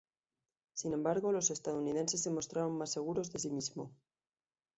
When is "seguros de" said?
2.91-3.37